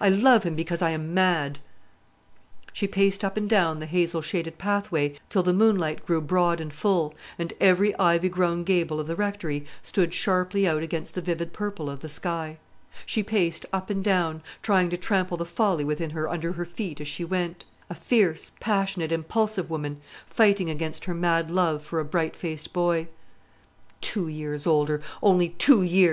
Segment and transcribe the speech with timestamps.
[0.00, 1.58] "I love him because I am mad."
[2.72, 6.72] She paced up and down the hazel shaded pathway till the moonlight grew broad and
[6.72, 11.52] full, and every ivy grown gable of the Rectory stood sharply out against the vivid
[11.52, 12.56] purple of the sky.
[13.04, 16.98] She paced up and down, trying to trample the folly within her under her feet
[16.98, 22.06] as she went; a fierce, passionate, impulsive woman, fighting against her mad love for a
[22.06, 23.06] bright faced boy.
[24.00, 26.12] "Two years older only two years!"